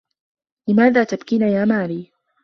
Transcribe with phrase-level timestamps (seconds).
[0.69, 2.11] لماذا تبكين يا ماري؟